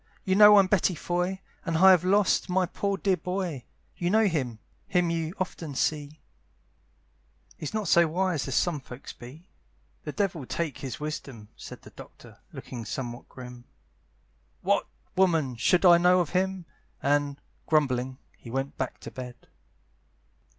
you 0.25 0.33
know 0.33 0.57
I'm 0.57 0.65
Betty 0.65 0.95
Foy, 0.95 1.41
"And 1.63 1.77
I 1.77 1.91
have 1.91 2.03
lost 2.03 2.49
my 2.49 2.65
poor 2.65 2.97
dear 2.97 3.17
boy, 3.17 3.65
"You 3.97 4.09
know 4.09 4.25
him 4.25 4.57
him 4.87 5.11
you 5.11 5.35
often 5.37 5.75
see; 5.75 6.19
"He's 7.55 7.71
not 7.75 7.87
so 7.87 8.07
wise 8.07 8.47
as 8.47 8.55
some 8.55 8.79
folks 8.79 9.13
be," 9.13 9.47
"The 10.03 10.11
devil 10.11 10.47
take 10.47 10.79
his 10.79 10.99
wisdom!" 10.99 11.49
said 11.55 11.83
The 11.83 11.91
Doctor, 11.91 12.39
looking 12.51 12.83
somewhat 12.83 13.29
grim, 13.29 13.65
"What, 14.63 14.87
woman! 15.15 15.55
should 15.55 15.85
I 15.85 15.99
know 15.99 16.19
of 16.19 16.31
him?" 16.31 16.65
And, 17.03 17.39
grumbling, 17.67 18.17
he 18.35 18.49
went 18.49 18.79
back 18.79 18.99
to 19.01 19.11
bed. 19.11 19.35